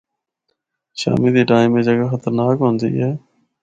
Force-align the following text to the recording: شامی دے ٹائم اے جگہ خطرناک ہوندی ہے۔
شامی 0.99 1.29
دے 1.35 1.43
ٹائم 1.49 1.69
اے 1.75 1.81
جگہ 1.87 2.07
خطرناک 2.11 2.55
ہوندی 2.61 2.91
ہے۔ 3.03 3.11